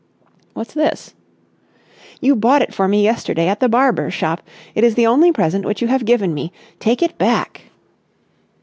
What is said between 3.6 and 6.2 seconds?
barber's shop. It is the only present which you have